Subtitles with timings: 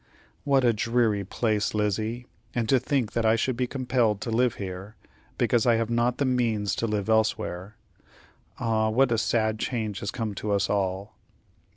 [0.45, 2.25] "What a dreary place, Lizzie!
[2.55, 4.95] And to think that I should be compelled to live here,
[5.37, 7.75] because I have not the means to live elsewhere.
[8.59, 8.89] Ah!
[8.89, 11.15] what a sad change has come to us all."